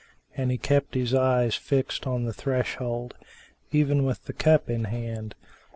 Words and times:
and 0.35 0.49
he 0.49 0.57
kept 0.57 0.95
his 0.95 1.13
eyes 1.13 1.53
fixed 1.53 2.07
on 2.07 2.23
the 2.23 2.33
threshold, 2.33 3.13
even 3.71 4.03
with 4.03 4.27
cup 4.39 4.67
in 4.67 4.85
hand. 4.85 5.35